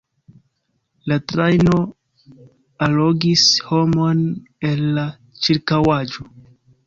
La 1.11 1.17
trajno 1.31 1.75
allogis 2.87 3.43
homojn 3.67 4.25
el 4.73 4.83
la 4.99 5.07
ĉirkaŭaĵo. 5.45 6.29